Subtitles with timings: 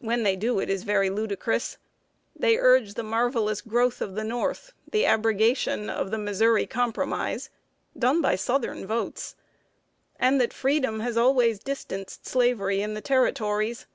[0.00, 1.78] When they do, it is very ludicrous.
[2.34, 7.50] They urge the marvelous growth of the North; the abrogation of the Missouri Compromise
[7.96, 9.36] (done by southern votes!),
[10.18, 13.86] and that Freedom has always distanced Slavery in the territories.